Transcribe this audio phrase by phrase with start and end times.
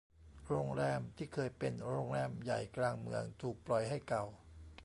[0.47, 4.23] โรงแรมที่เคยเป็นโรงแรมใหญ่กลางเมืองถูกปล่อยให้เก่า